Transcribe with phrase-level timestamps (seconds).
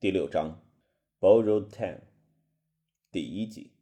[0.00, 0.64] 第六章
[1.18, 2.02] ，Borrowed Time，
[3.10, 3.72] 第一集。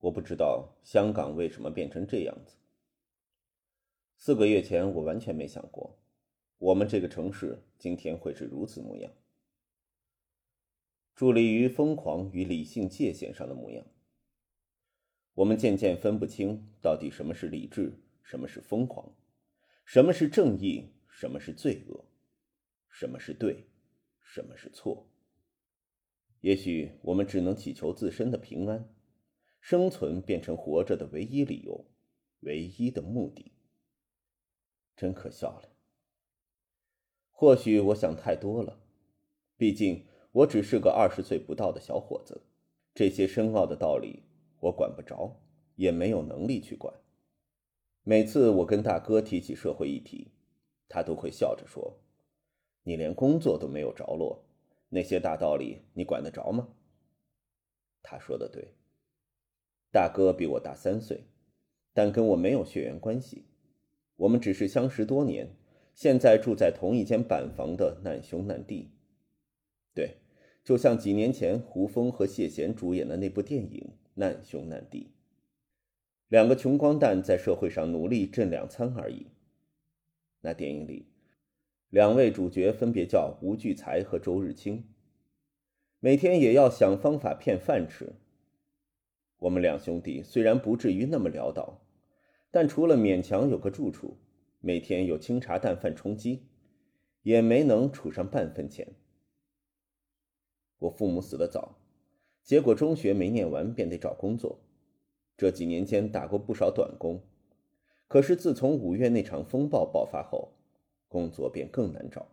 [0.00, 2.56] 我不知道香港为什么变成这样子。
[4.16, 5.96] 四个月前，我完全没想过，
[6.58, 9.12] 我们这个城市今天会是如此模样。
[11.14, 13.86] 伫立于疯狂与理性界限上的模样。
[15.34, 17.92] 我们渐渐分不清到底什么是理智，
[18.24, 19.14] 什么是疯狂，
[19.84, 22.04] 什么是正义，什么是罪恶，
[22.88, 23.68] 什么是对。
[24.34, 25.06] 什么是错？
[26.40, 28.88] 也许我们只能祈求自身的平安，
[29.60, 31.84] 生存变成活着的唯一理由，
[32.40, 33.52] 唯一的目的。
[34.96, 35.68] 真可笑了。
[37.30, 38.80] 或许我想太多了，
[39.58, 42.40] 毕竟我只是个二十岁不到的小伙子，
[42.94, 44.22] 这些深奥的道理
[44.60, 45.42] 我管不着，
[45.76, 46.94] 也没有能力去管。
[48.02, 50.32] 每次我跟大哥提起社会议题，
[50.88, 51.98] 他都会笑着说。
[52.84, 54.44] 你连工作都没有着落，
[54.88, 56.68] 那些大道理你管得着吗？
[58.02, 58.74] 他说的对。
[59.92, 61.24] 大哥比我大三岁，
[61.92, 63.44] 但跟我没有血缘关系，
[64.16, 65.54] 我们只是相识多年，
[65.94, 68.90] 现在住在同一间板房的难兄难弟。
[69.94, 70.16] 对，
[70.64, 73.80] 就像几年前胡枫和谢贤主演的那部电影
[74.14, 75.04] 《难兄难弟》，
[76.28, 79.26] 两个穷光蛋在社会上努力挣两餐而已。
[80.40, 81.11] 那电影里。
[81.92, 84.88] 两位主角分别叫吴聚财和周日清，
[86.00, 88.14] 每天也要想方法骗饭吃。
[89.40, 91.82] 我们两兄弟虽然不至于那么潦倒，
[92.50, 94.16] 但除了勉强有个住处，
[94.60, 96.46] 每天有清茶淡饭充饥，
[97.24, 98.94] 也没能储上半分钱。
[100.78, 101.76] 我父母死得早，
[102.42, 104.60] 结果中学没念完便得找工作，
[105.36, 107.20] 这几年间打过不少短工，
[108.08, 110.54] 可是自从五月那场风暴爆发后。
[111.12, 112.26] 工作便更难找，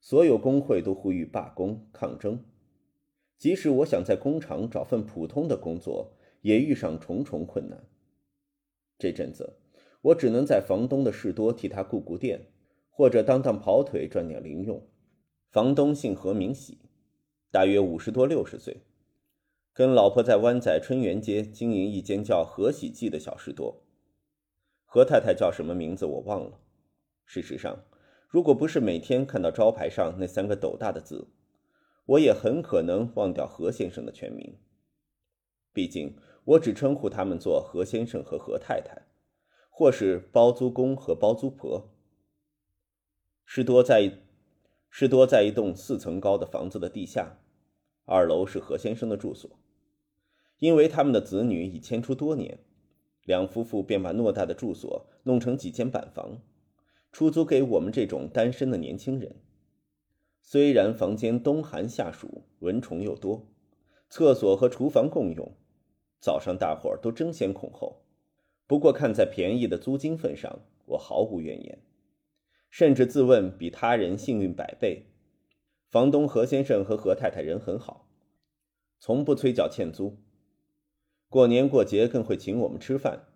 [0.00, 2.44] 所有工会都呼吁罢工抗争。
[3.38, 7.84] 即使我想在工厂找份普通的工作，也遇上重重困难。
[8.98, 9.58] 这阵子，
[10.00, 12.48] 我只能在房东的士多替他顾顾店，
[12.90, 14.84] 或者当当跑腿赚点零用。
[15.50, 16.78] 房东姓何明喜，
[17.52, 18.82] 大约五十多六十岁，
[19.72, 23.82] 跟老婆在湾仔春园街经营一间叫何喜记的小士多。
[24.84, 26.60] 何太太叫什么名字我忘了。
[27.24, 27.84] 事实上，
[28.28, 31.28] 如果不是每天看到招牌上那三个斗大的字，
[32.06, 34.58] 我也很可能忘掉何先生的全名。
[35.72, 39.02] 毕竟，我只称呼他们做何先生和何太太，
[39.70, 41.90] 或是包租公和包租婆。
[43.44, 44.18] 是多在，
[44.90, 47.38] 是多在一栋四层高的房子的地下，
[48.04, 49.50] 二楼是何先生的住所。
[50.58, 52.58] 因为他们的子女已迁出多年，
[53.24, 56.40] 两夫妇便把偌大的住所弄成几间板房。
[57.12, 59.36] 出租给我们这种单身的年轻人。
[60.40, 63.46] 虽然房间冬寒夏暑，蚊虫又多，
[64.08, 65.54] 厕所和厨房共用，
[66.18, 68.02] 早上大伙儿都争先恐后。
[68.66, 71.78] 不过看在便宜的租金份上，我毫无怨言，
[72.70, 75.06] 甚至自问比他人幸运百倍。
[75.90, 78.08] 房东何先生和何太太人很好，
[78.98, 80.16] 从不催缴欠租，
[81.28, 83.26] 过年过节更会请我们吃饭，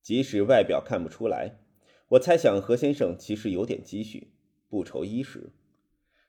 [0.00, 1.60] 即使外表看不出来。
[2.08, 4.28] 我猜想何先生其实有点积蓄，
[4.68, 5.50] 不愁衣食。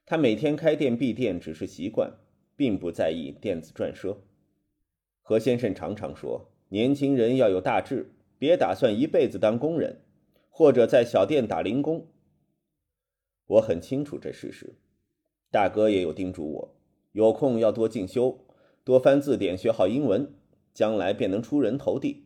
[0.05, 2.13] 他每天开店闭店只是习惯，
[2.55, 4.17] 并不在意电子赚奢。
[5.21, 10.01] 何先生常常说：“年轻人要有大志，别打算一辈子当工人，
[10.49, 12.07] 或者在小店打零工。”
[13.47, 14.75] 我很清楚这事实。
[15.51, 16.75] 大哥也有叮嘱我，
[17.11, 18.45] 有空要多进修，
[18.83, 20.33] 多翻字典，学好英文，
[20.73, 22.24] 将来便能出人头地。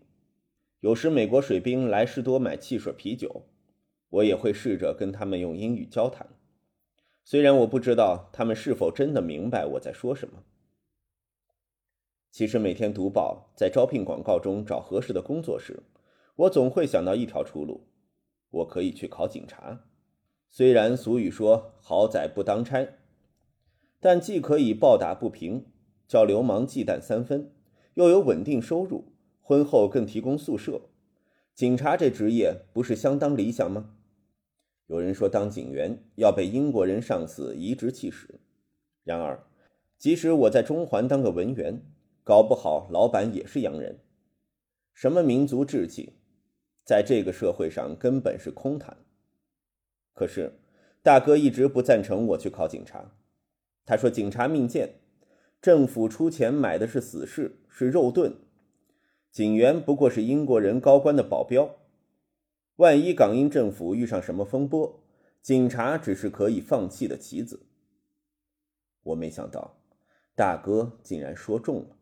[0.81, 3.43] 有时美国水兵来士多买汽水、啤酒，
[4.09, 6.27] 我也会试着跟他们用英语交谈，
[7.25, 10.43] 虽然我不知道他们是否真的明白我在说什么。
[12.31, 15.83] 其实每天读报，在招聘广告中找合适的工作时，
[16.37, 17.87] 我总会想到一条出路：
[18.49, 19.83] 我可以去考警察。
[20.49, 22.87] 虽然俗语说“好仔不当差”，
[23.99, 25.65] 但既可以暴打不平，
[26.07, 27.51] 叫流氓忌惮三分，
[27.95, 29.11] 又有稳定收入。
[29.49, 30.79] 婚后更提供宿舍，
[31.55, 33.95] 警察这职业不是相当理想吗？
[34.85, 38.39] 有人说当警员要被英国人上司颐指气使，
[39.03, 39.43] 然而，
[39.97, 41.81] 即使我在中环当个文员，
[42.23, 43.97] 搞不好老板也是洋人。
[44.93, 46.13] 什么民族志气，
[46.85, 48.97] 在这个社会上根本是空谈。
[50.13, 50.59] 可是，
[51.01, 53.15] 大哥一直不赞成我去考警察，
[53.83, 54.99] 他说警察命贱，
[55.59, 58.31] 政府出钱买的是死士，是肉盾。
[59.31, 61.75] 警员不过是英国人高官的保镖，
[62.77, 65.03] 万一港英政府遇上什么风波，
[65.41, 67.67] 警察只是可以放弃的棋子。
[69.03, 69.77] 我没想到，
[70.35, 71.97] 大哥竟然说中了。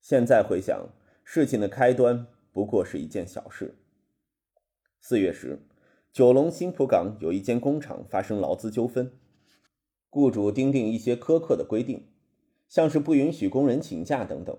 [0.00, 0.88] 现在回想，
[1.22, 3.76] 事情的开端不过是一件小事。
[5.00, 5.60] 四月时，
[6.12, 9.12] 九龙新浦港有一间工厂发生劳资纠纷，
[10.10, 12.08] 雇主订定一些苛刻的规定，
[12.68, 14.58] 像是不允许工人请假等等。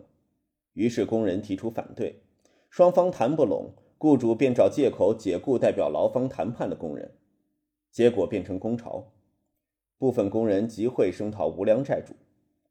[0.75, 2.21] 于是工人提出反对，
[2.69, 7.11] 双方谈不拢，雇主便找借口解雇代表劳方谈判的工人，
[7.91, 9.11] 结果变成工潮。
[9.97, 12.13] 部分工人集会声讨无良债主，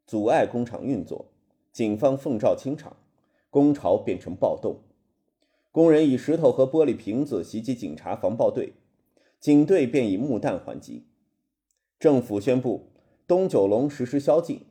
[0.06, 1.27] 阻碍工厂运作。
[1.73, 2.97] 警方奉召清场，
[3.51, 4.83] 工潮变成暴动。
[5.73, 8.75] 工人以石头和玻璃瓶子袭击警察防暴队，
[9.41, 11.06] 警队便以木弹还击。
[11.99, 12.93] 政府宣布
[13.27, 14.67] 东九龙实施宵禁，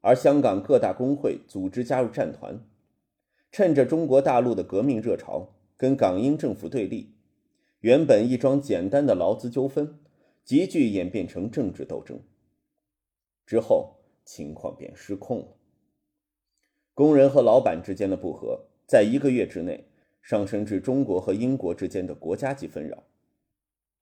[0.00, 2.60] 而香港各大工会组织加入战团，
[3.56, 7.14] 趁着中国大陆的革命热潮，跟港英政府对立。
[7.80, 9.98] 原本一桩简单的劳资纠纷，
[10.44, 12.20] 急剧演变成政治斗争。
[13.46, 13.94] 之后
[14.26, 15.46] 情况便失控了。
[16.92, 19.86] 工人和老板之间的不和，在一个月之内
[20.20, 23.04] 上升至中国和英国之间的国家级纷扰。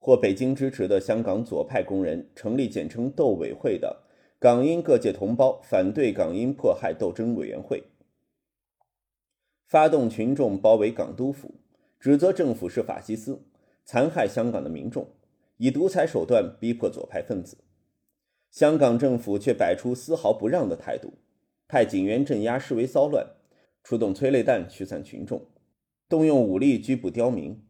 [0.01, 4.03] 获北京支持的香港左派工人成立简称“斗委会”的
[4.41, 7.85] 港英各界同胞反对港英迫害斗争委员会，
[9.67, 11.55] 发动群众包围港督府，
[11.99, 13.43] 指责政府是法西斯，
[13.85, 15.09] 残害香港的民众，
[15.57, 17.59] 以独裁手段逼迫左派分子。
[18.51, 21.15] 香港政府却摆出丝毫不让的态度。
[21.67, 23.27] 派警员镇压示威骚乱，
[23.83, 25.47] 出动催泪弹驱散群众，
[26.09, 27.65] 动用武力拘捕刁民。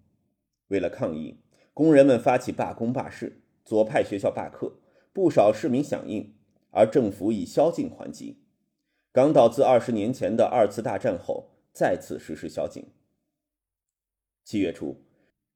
[0.68, 1.40] 为了抗议，
[1.72, 4.80] 工人们发起罢工罢市，左派学校罢课，
[5.12, 6.34] 不少市民响应，
[6.70, 8.42] 而政府以宵禁还击。
[9.12, 12.84] 港岛自二十年前的二次大战后再次实施宵禁。
[14.44, 15.02] 七月初，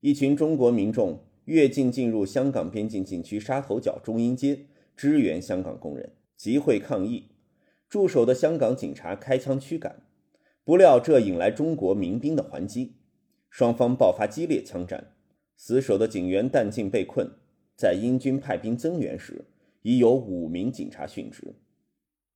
[0.00, 4.66] 一群中国民众越境进入香港边境禁区沙头角中英街，
[4.96, 7.30] 支援香港工人，集会抗议。
[7.88, 10.02] 驻守的香港警察开枪驱赶，
[10.64, 12.96] 不料这引来中国民兵的还击，
[13.48, 15.14] 双方爆发激烈枪战。
[15.54, 17.30] 死守的警员弹尽被困，
[17.76, 19.44] 在英军派兵增援时，
[19.82, 21.54] 已有五名警察殉职。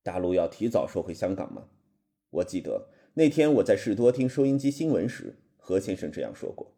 [0.01, 1.67] 大陆要提早收回香港吗？
[2.29, 6.73] 我记得那天我在士多听收音机新闻时，何先生这样说过。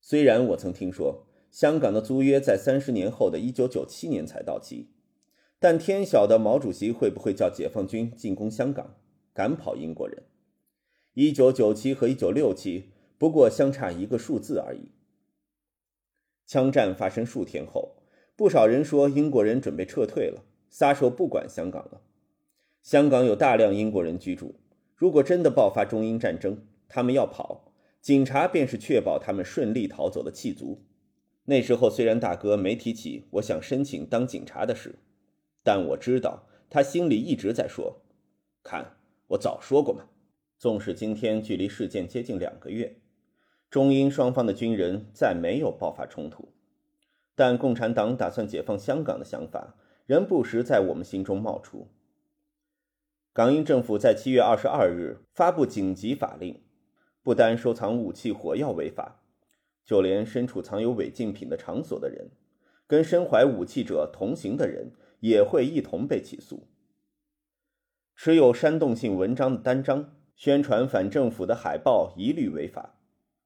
[0.00, 4.88] 虽然我曾听说香港的租约在三十年后的一九九七年才到期。
[5.58, 8.96] 但天晓得毛主席会不会叫解放军进攻香港，
[9.32, 10.24] 赶跑英国人？
[11.12, 14.88] 一九九七和一九六七不过相差一个数字而已。
[16.46, 17.96] 枪战发生数天后，
[18.34, 22.00] 不少人说英国人准备撤退了，撒手不管香港了。
[22.82, 24.56] 香港有大量英国人居住，
[25.02, 30.84] 如果真的爆发中英战争，他们要跑，警察便是确保他们顺利逃走的弃卒。
[31.46, 35.00] 那时候虽然大哥没提起我想申请当警察的事。
[35.64, 38.02] 但我知道，他心里一直在说
[38.62, 38.94] ：“看，
[39.26, 40.04] 我早说过嘛。”
[40.56, 43.00] 纵使今天距离事件接近两个月，
[43.68, 46.52] 中英双方的军人再没有爆发冲突，
[47.34, 49.74] 但共产党打算解放香港的想法
[50.06, 51.88] 仍不时在我们心中冒出。
[53.32, 56.62] 港英政府在七月二十二日发布紧急法令，
[57.22, 59.22] 不单收藏武器火药违法，
[59.84, 62.30] 就连身处藏有违禁品的场所的人，
[62.86, 64.92] 跟身怀武器者同行的人。
[65.22, 66.66] 也会一同被起诉。
[68.16, 72.98] 持有煽动性文章的单张、宣传反政府的海报一律违法，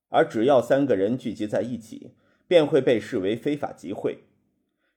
[0.08, 2.14] 而只要三个人聚集在一起，
[2.48, 4.20] 便会被视为非法集会。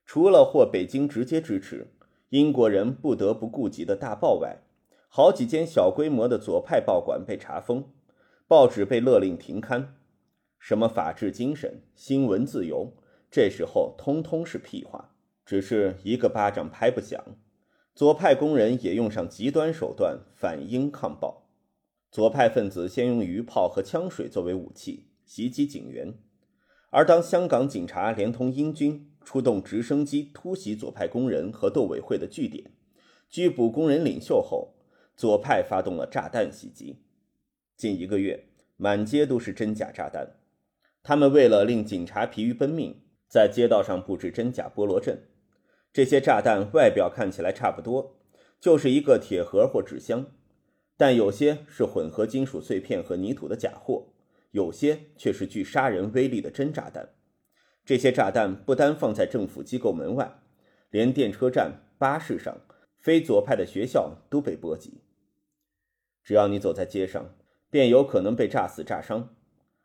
[0.06, 1.88] 除了获北京直接支持、
[2.30, 4.62] 英国人不得不顾及的大报外，
[5.12, 7.90] 好几间小规模的左派报馆被查封，
[8.46, 9.96] 报纸被勒令停刊。
[10.56, 12.94] 什么法治精神、新闻自由，
[13.28, 15.16] 这时候通通是屁话。
[15.44, 17.20] 只是一个巴掌拍不响，
[17.92, 21.48] 左派工人也用上极端手段反英抗暴。
[22.12, 26.14] 左派分子先用鱼炮和枪水作为武器袭击警员，
[26.90, 32.70] 而当香港警察连同英军出动直升机突袭左派工人和斗委会的据点，
[33.28, 34.76] 拘捕工人领袖后，
[35.20, 37.02] 左派发动了炸弹袭击。
[37.76, 38.46] 近一个月，
[38.78, 40.38] 满街都是真假炸弹。
[41.02, 45.24] 他们为了令警察疲于奔命，在街道上布置真假菠萝阵。
[45.92, 48.16] 这些炸弹外表看起来差不多，
[48.58, 50.24] 就是一个铁盒或纸箱，
[50.96, 54.06] 但有些是混合金属碎片和泥土的假货，
[54.52, 57.10] 有些却是具杀人威力的真炸弹。
[57.84, 60.40] 这些炸弹不单放在政府机构门外，
[60.88, 62.62] 连电车站、巴士上、
[62.98, 65.02] 非左派的学校都被波及。
[66.30, 67.34] 只要你走在街上，
[67.70, 69.34] 便有可能被炸死、炸伤。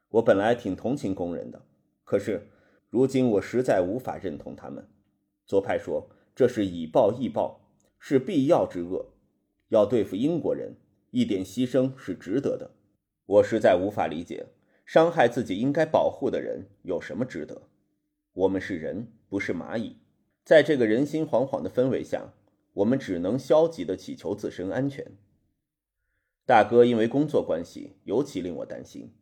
[0.09, 1.65] 我本来挺同情工人的，
[2.03, 2.49] 可是
[2.91, 4.87] 如今我实在无法认同他们。
[5.47, 7.61] 左派说：“这是以暴易暴，
[7.97, 9.07] 是必要之恶。
[9.69, 10.75] 要对付英国人，
[11.09, 12.69] 一点牺牲是值得的。
[13.25, 14.45] 我实在无法理解，
[14.85, 17.63] 伤害自己应该保护的人有什么值得？
[18.33, 19.97] 我们是人，不是蚂蚁。
[20.43, 22.35] 在这个人心惶惶的氛围下，
[22.73, 25.03] 我们只能消极的祈求自身安全。
[26.45, 29.15] 大哥因为工作关系尤其令我担心，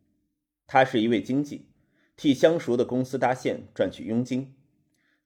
[0.66, 1.70] 他是一位经纪，
[2.16, 4.54] 替相熟的公司搭线赚取佣金。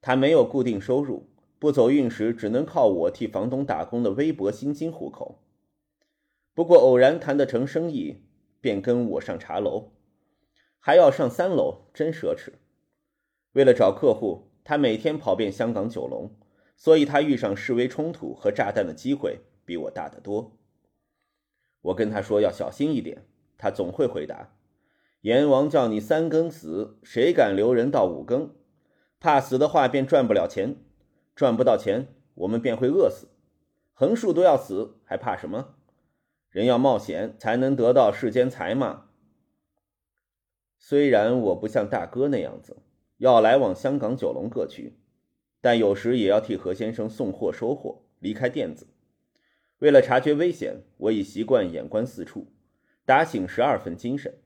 [0.00, 1.28] 他没有固定收入，
[1.58, 5.42] 不走运时只能靠我替房东打工的微薄薪金糊口。
[6.54, 8.22] 不过偶然谈得成生意，
[8.60, 9.90] 便跟我上茶楼，
[10.78, 12.52] 还要上三楼，真奢侈。
[13.54, 16.30] 为了找客户，他每天跑遍香港九龙，
[16.76, 20.57] 所以他遇上示威冲突和炸弹的机会比我大得多。
[21.88, 23.24] 我跟他说要小心一点，
[23.56, 24.54] 他总会回答
[25.22, 28.54] ：“阎王叫你三更死，谁敢留人到五更？
[29.20, 30.76] 怕死的话便赚不了钱，
[31.34, 33.28] 赚不到钱，我们便会饿死。
[33.92, 35.74] 横竖都要死，还怕什么？
[36.50, 39.06] 人要冒险才能得到世间财嘛。
[40.78, 42.78] 虽然我不像大哥那样子。”
[43.18, 44.96] 要来往香港九龙各区，
[45.60, 48.86] 但有时也要替何先生送货收货，离开店子。
[49.78, 52.48] 为了察觉危险，我已习惯眼观四处，
[53.04, 54.38] 打醒十二分精神。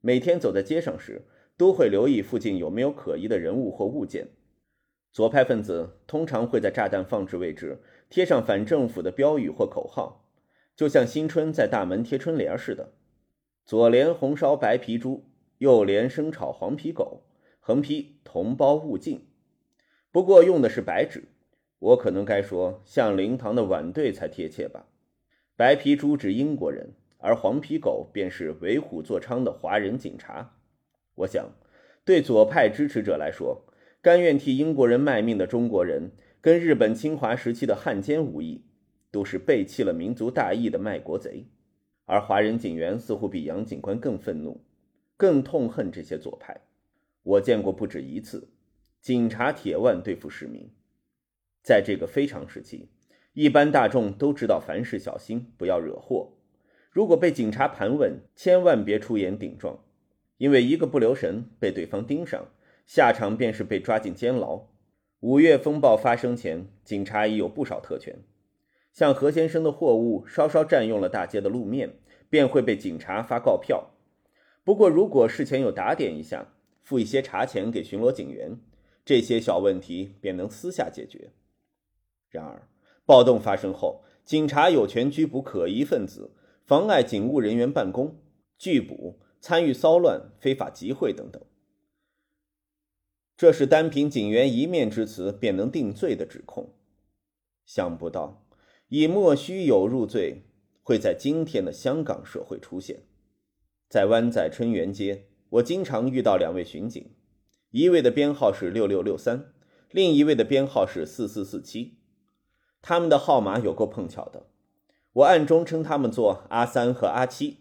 [0.00, 1.26] 每天走在街上时，
[1.56, 4.28] 都会留意附近有没有可疑的人物或物件。
[5.12, 10.24] 左派分子通常会在炸弹放置位置贴上反政府的标语或口号，
[10.76, 12.92] 就像新春在大门贴春联似的：
[13.64, 15.24] 左联红烧白皮猪，
[15.58, 17.24] 右联生炒黄皮狗。
[17.60, 19.28] 横批“同胞勿进”，
[20.10, 21.24] 不过用的是白纸，
[21.78, 24.86] 我可能该说像灵堂的晚队才贴切吧。
[25.56, 30.56] 白皮猪指英国人，而黄皮狗便是为虎作伥的华人警察。
[31.16, 31.50] 我想，
[32.04, 33.64] 对左派支持者来说，
[34.00, 38.62] 甘愿替英国人卖命的中国人，跟日本侵华时期的汉奸无异，
[39.10, 41.46] 都是背弃了民族大义的卖国贼。
[42.04, 44.64] 而华人警员似乎比杨警官更愤怒，
[45.16, 46.60] 更痛恨这些左派。
[47.22, 48.48] 我见过不止一次，
[49.00, 50.70] 警察铁腕对付市民。
[51.68, 52.88] 在这个非常时期，
[53.34, 56.32] 一般大众都知道凡事小心，不要惹祸。
[56.90, 59.78] 如果被警察盘问，千万别出言顶撞，
[60.38, 62.46] 因为一个不留神被对方盯上，
[62.86, 64.62] 下场便是被抓进监牢。
[65.20, 68.16] 五月风暴发生前，警察已有不少特权，
[68.94, 71.96] 像何先生的货物稍稍占用了大街的路面，
[72.30, 73.90] 便会被警察发告票。
[74.64, 76.48] 不过，如果事前有打点一下，
[76.82, 78.58] 付一些茶钱给巡逻警员，
[79.04, 81.28] 这些小问题便能私下解决。
[82.30, 82.68] 然而，
[83.04, 88.20] 暴动发生后，警察有权拘捕可疑分子，妨碍警务人员办公，
[88.58, 91.42] 拒捕、参与骚乱、非法集会等等。
[93.36, 96.74] 这是单凭警员一面之词便能定罪的指控。
[97.64, 98.46] 想不到，
[98.88, 100.42] 以莫须有入罪
[100.82, 103.04] 会在今天的香港社会出现，
[103.88, 105.26] 在湾仔春园街。
[105.50, 107.14] 我经常遇到两位巡警，
[107.70, 109.54] 一位的编号是六六六三，
[109.90, 111.97] 另一位的编号是四四四七。
[112.80, 114.46] 他们的号码有够碰巧的，
[115.12, 117.58] 我暗中称他们做阿三和阿七。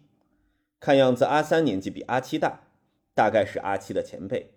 [0.79, 2.61] 看样子阿三年纪比阿七大，
[3.15, 4.53] 大概是阿七的前辈。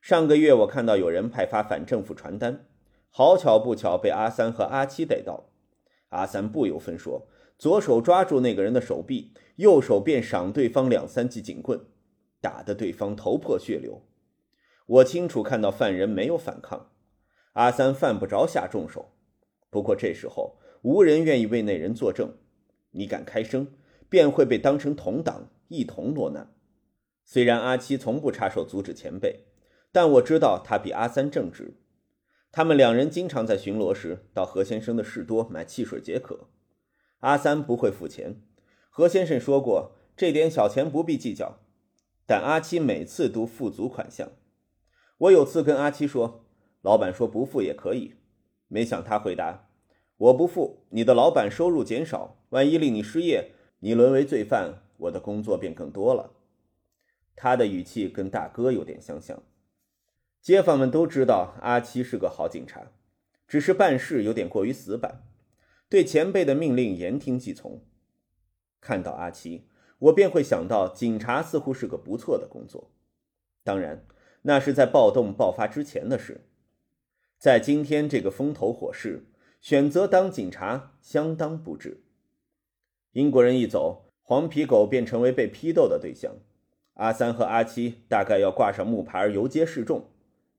[0.00, 2.66] 上个月我看到有人派发反政府传单，
[3.08, 5.44] 好巧不巧被阿三和阿七逮到。
[6.08, 11.86] 阿三不由分说，左手抓住那个人的手臂，右手便赏对方两三记警棍。
[12.40, 14.02] 打得对方头破血流，
[14.86, 16.90] 我清楚看到犯人没有反抗，
[17.54, 19.12] 阿三犯不着下重手。
[19.74, 22.36] 不过这时候无人愿意为那人作证，
[22.92, 23.66] 你敢开声，
[24.08, 26.54] 便会被当成同党一同落难。
[27.24, 29.46] 虽然阿七从不插手阻止前辈，
[29.90, 31.80] 但我知道他比阿三正直。
[32.52, 36.50] 他们两人经常在巡逻时到何先生的士多买汽水解渴。
[37.18, 38.42] 阿三不会付钱，
[38.88, 41.58] 何先生说过，这点小钱不必计较。
[42.24, 44.30] 但阿七每次都付足款项。
[45.18, 46.44] 我有次跟阿七说
[46.80, 48.14] ：“老板说不付也可以。”
[48.74, 49.68] 没想他回答
[50.18, 56.32] ：“我不付，你的老板收入减少，万一令你失业，你沦为罪犯，我的工作便更多了。”
[57.36, 59.44] 他的语气跟大哥有点相像。
[60.42, 62.90] 街坊们都知道阿七是个好警察，
[63.46, 65.22] 只是办事有点过于死板，
[65.88, 67.80] 对前辈的命令言听计从。
[68.80, 69.68] 看到阿七。
[70.00, 72.90] 我便会想到，警察似乎是个不错的工作。
[73.62, 74.04] 当然，
[74.42, 76.48] 那是在暴动爆发之前的事。
[77.44, 79.26] 在今天这个风头火势，
[79.60, 82.02] 选择当警察相当不智。
[83.12, 86.36] 英国人一走，黄皮狗便成为被批斗的对象。
[86.94, 90.06] 阿三和阿七大概要挂上木牌游街示众，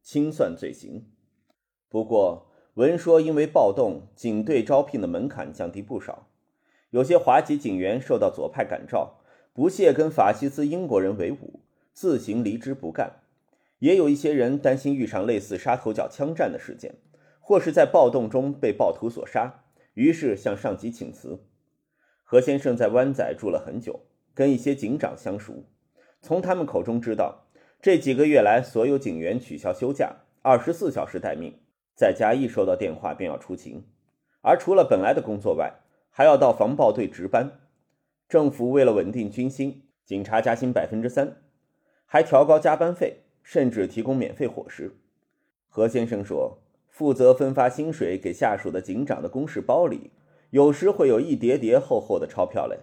[0.04, 1.08] 清算罪行。
[1.90, 6.28] 不过，闻说因为暴动，警队招聘的门槛降低不少，
[6.92, 9.22] 有些华籍警员受到左派感召，
[9.54, 11.62] 不屑跟法西斯英国人为伍，
[11.94, 13.24] 自行离职不干。
[13.80, 16.96] 也有一些人担心遇上类似杀头角枪战的事件，
[17.40, 21.46] 或是在暴动中被暴徒所杀，于是向上级请辞。
[22.24, 25.66] 何先生在湾仔住了很久，跟一些警长相熟，
[26.22, 27.48] 从他们口中知道，
[27.82, 31.60] 这几个月来所有警员取消休假，二十四小时待命，
[31.96, 33.86] 在家一收到电话便要出勤，
[34.42, 37.60] 而除了本来的工作外，还要到防暴队值班。
[38.28, 41.44] 政府为了稳定军心，警察加薪百分之三，
[42.06, 43.25] 还调高加班费。
[43.46, 44.96] 甚至提供免费伙食。
[45.70, 46.58] 何先生说，
[46.90, 50.10] 负责分发薪水给下属的警长的公事包里，
[50.50, 52.80] 有时会有一叠叠厚厚的钞票嘞。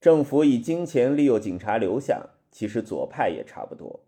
[0.00, 4.04] 政府以金钱利诱警察留下，其实左派也差不多。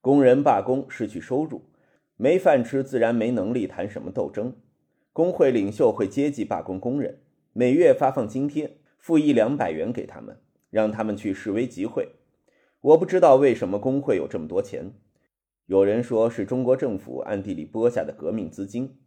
[0.00, 1.62] 工人罢工失去收入，
[2.16, 4.56] 没饭吃，自然没能力谈什么斗争。
[5.12, 7.18] 工会领袖会接济罢工工人，
[7.52, 12.08] 每月发放津贴，付一两百元给他们，让他们去示威集会。
[12.80, 14.94] 我不知道为什么工会有这么多钱，
[15.66, 18.98] 有人说是中国政府暗地里拨下的革命资金。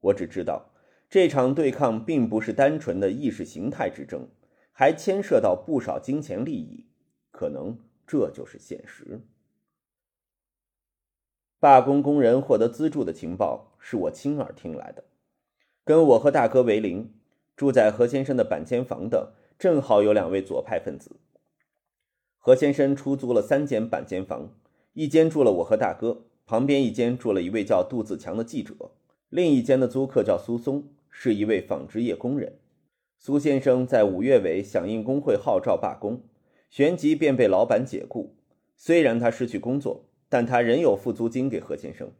[0.00, 0.70] 我只知道
[1.10, 4.28] 这场对抗并不是单纯的意识形态之争，
[4.72, 6.86] 还牵涉到不少金钱利益，
[7.30, 9.20] 可能这就是现实。
[11.58, 15.04] 罢工工人获得资助的情报是我亲耳听来的。
[15.84, 17.12] 跟我和大哥为邻，
[17.54, 21.16] 住在何先生的板间房的，正好有两位左派分子。
[22.42, 24.54] 何先生出租了三间板间房，
[24.94, 28.74] 一间住了我和大哥，旁边一间住了一位叫杜自强的记者，
[29.28, 32.54] 另一间的租客叫苏松，是一位纺织业工人。
[33.18, 36.22] 苏先生在五月尾响应工会号召罢工，
[36.70, 38.34] 旋即便被老板解雇。
[38.74, 42.10] 虽然他失去工作，但他仍有付租金给何先生。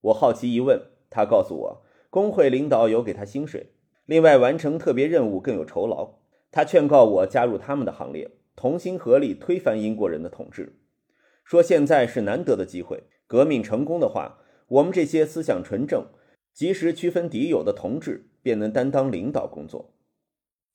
[0.00, 0.80] 我好奇一问，
[1.10, 3.72] 他告诉我，工会领导有给他薪水，
[4.04, 6.10] 另外完成特别任务更有酬劳。
[6.52, 8.30] 他劝告我加入他们的行列。
[8.56, 10.78] 同心合力推翻英国人的统治，
[11.44, 14.38] 说现在是难得的机会，革命成功的话，
[14.68, 16.06] 我们这些思想纯正、
[16.54, 19.92] 及时区分敌友的同志便能担当领导工作。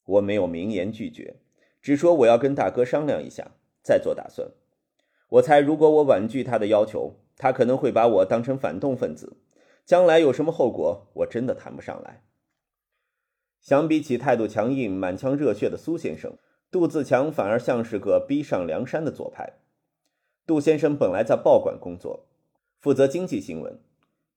[0.06, 1.38] 我没有明言拒绝，
[1.82, 3.52] 只说我要跟大哥商量一下，
[3.84, 4.52] 再做打算。
[5.30, 9.38] 我猜，如果我婉拒他的要求，他可能会把我当成反动分子，
[9.86, 12.24] 将来有什么后果，我真的谈不上来。
[13.60, 16.38] 相比起态度强硬、满腔热血的苏先生。
[16.72, 19.58] 杜自强反而像是个逼上梁山的左派。
[20.48, 22.26] 杜先生本来在报馆工作，
[22.80, 23.78] 负责经济新闻，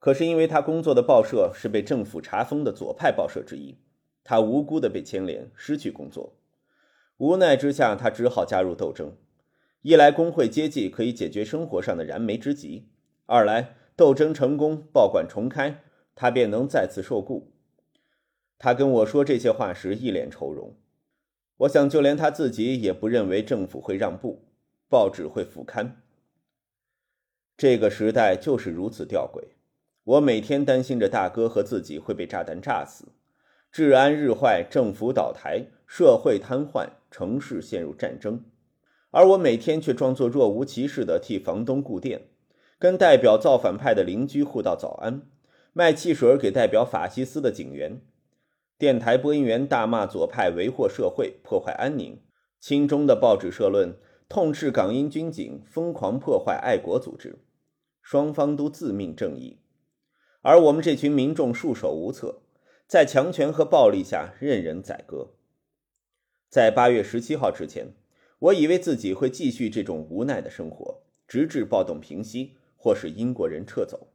[0.01, 3.79] 可是因为他工作的报社是被政府查封的左派报社之一，
[4.25, 6.35] 他无辜的被牵连，失去工作。
[7.19, 9.17] 无奈之下，他只好加入斗争。
[9.83, 12.89] 一来工会接济可以解决生活上的燃眉之急；
[13.27, 15.83] 二来斗争成功，报馆重开，
[16.17, 17.53] 他便能再次受雇。
[18.59, 20.75] 他跟我说这些话时，一脸愁容。
[21.65, 24.45] 我想，就连他自己也不认为政府会让步，
[24.91, 26.03] 报纸会复刊。
[27.57, 29.45] 这个时代就是如此吊诡。
[30.05, 33.07] 我每天担心着大哥和自己会被炸弹炸死，
[33.73, 38.45] 治安日坏，政府倒台，社会瘫痪，城市陷入战争，
[39.11, 42.29] 而我每天却装作若无其事的替房东顾店，
[42.79, 45.23] 跟代表造反派的邻居互道早安，
[45.73, 48.03] 卖汽水给代表法西斯的警员。
[48.85, 52.19] 电台播音员大骂左派为祸社会、破坏安宁；
[52.61, 53.97] 亲中的报纸社论
[54.29, 57.39] 痛斥港英军警疯狂破坏爱国组织。
[58.03, 59.59] 双方都自命正义，
[60.43, 62.43] 而我们这群民众束手无策，
[62.87, 65.31] 在强权和暴力下任人宰割。
[66.51, 67.95] 在八月十七号之前，
[68.39, 74.09] 我以为自己会继续这种无奈的生活，直至暴动平息或是英国人撤走。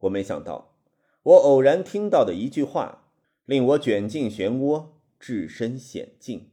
[0.00, 0.76] 我没想到，
[1.22, 2.98] 我偶然听到的一句话。
[3.44, 6.51] 令我卷进漩涡，置身险境。